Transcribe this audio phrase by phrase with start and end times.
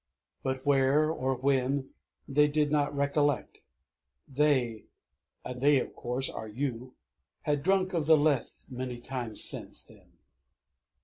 [0.41, 1.91] But where, or when,
[2.27, 3.61] they did not recollect.
[4.27, 4.85] They
[5.45, 6.95] (and They, of course, are You)
[7.41, 10.13] had drunk of Lethe many times since then.